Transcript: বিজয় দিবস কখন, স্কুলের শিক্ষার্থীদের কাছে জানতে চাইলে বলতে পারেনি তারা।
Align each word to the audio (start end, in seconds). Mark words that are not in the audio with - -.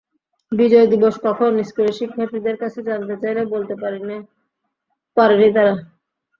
বিজয় 0.51 0.87
দিবস 0.93 1.15
কখন, 1.23 1.51
স্কুলের 1.63 1.97
শিক্ষার্থীদের 1.99 2.55
কাছে 2.57 2.79
জানতে 2.87 3.15
চাইলে 3.21 3.41
বলতে 3.53 3.73
পারেনি 3.75 4.17
তারা। 5.17 5.73